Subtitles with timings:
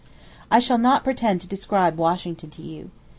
[0.49, 2.89] I shall not pretend to describe Washington to you.